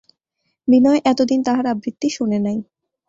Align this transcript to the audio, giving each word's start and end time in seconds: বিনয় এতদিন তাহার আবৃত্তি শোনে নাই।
বিনয় 0.67 0.99
এতদিন 1.05 1.39
তাহার 1.43 1.65
আবৃত্তি 1.67 2.07
শোনে 2.09 2.39
নাই। 2.39 2.57